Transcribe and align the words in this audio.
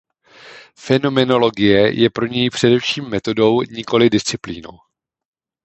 Fenomenologie 0.75 1.93
je 2.01 2.09
pro 2.09 2.25
něj 2.25 2.49
především 2.49 3.09
metodou 3.09 3.61
nikoli 3.61 4.09
disciplínou. 4.09 4.79